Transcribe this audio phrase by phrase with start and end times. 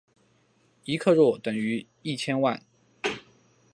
[0.85, 2.59] 一克若等于一千万。